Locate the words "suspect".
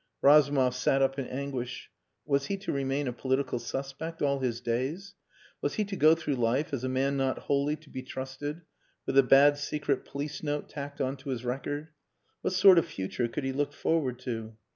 3.59-4.19